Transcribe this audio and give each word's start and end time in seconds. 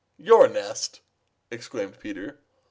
"Your 0.17 0.47
nest!" 0.47 1.01
exclaimed 1.51 1.99
Peter. 1.99 2.39